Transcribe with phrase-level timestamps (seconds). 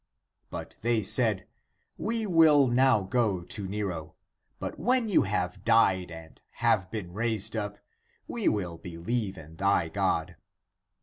[0.49, 1.45] But they said,"
[2.09, 4.15] We will now go to Nero,
[4.57, 7.77] but when you have died and have been raised up,
[8.27, 10.37] we will believe in thy God."